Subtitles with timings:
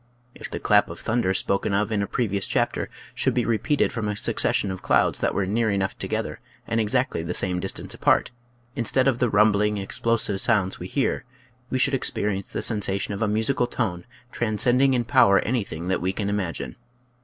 [0.33, 3.91] If the clap of thunder spoken of in a previous chapter should be re peated
[3.91, 7.93] from a succession of clouds that were near enough together and exactly the same distance
[7.93, 8.31] apart,
[8.75, 11.23] instead of the rumbling, ex plosive sounds we hear
[11.69, 16.13] we should experience the sensation of a musical tone transcending in power anything that we
[16.13, 16.77] can imagine.